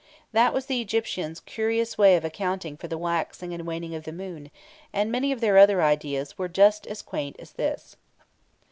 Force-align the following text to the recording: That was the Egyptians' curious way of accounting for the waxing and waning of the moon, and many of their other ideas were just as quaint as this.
That 0.31 0.51
was 0.51 0.65
the 0.65 0.81
Egyptians' 0.81 1.41
curious 1.41 1.95
way 1.95 2.15
of 2.15 2.25
accounting 2.25 2.75
for 2.75 2.87
the 2.87 2.97
waxing 2.97 3.53
and 3.53 3.67
waning 3.67 3.93
of 3.93 4.03
the 4.03 4.11
moon, 4.11 4.49
and 4.91 5.11
many 5.11 5.31
of 5.31 5.41
their 5.41 5.59
other 5.59 5.83
ideas 5.83 6.39
were 6.39 6.47
just 6.49 6.87
as 6.87 7.03
quaint 7.03 7.35
as 7.37 7.51
this. 7.51 7.97